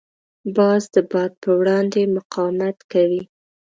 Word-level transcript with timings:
باز 0.55 0.83
د 0.95 0.97
باد 1.11 1.31
په 1.43 1.49
وړاندې 1.59 2.11
مقاومت 2.15 2.77
کوي 2.91 3.23